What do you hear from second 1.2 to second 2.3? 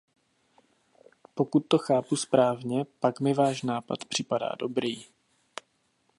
Pokud to chápu